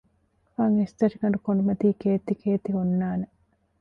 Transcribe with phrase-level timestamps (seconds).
[0.53, 3.25] ފަން އިސްތަށިގަނޑު ކޮނޑުމަތީ ކޭއްތި ކޭއްތި އޮންނާނެ